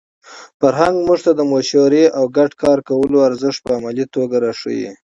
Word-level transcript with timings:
فرهنګ 0.59 0.95
موږ 1.07 1.19
ته 1.25 1.31
د 1.35 1.41
مشورې 1.53 2.03
او 2.17 2.23
ګډ 2.37 2.51
کار 2.63 2.77
کولو 2.87 3.17
ارزښت 3.27 3.59
په 3.65 3.71
عملي 3.77 4.05
توګه 4.15 4.35
راښيي. 4.45 4.89